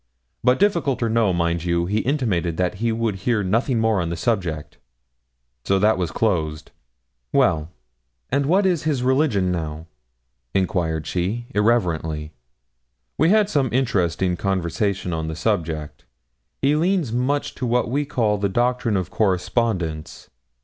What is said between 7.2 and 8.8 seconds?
'Well; and what